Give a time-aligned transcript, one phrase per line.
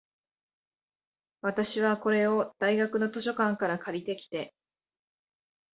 [1.41, 4.55] 私は、これを大学の図書館から借りてきて、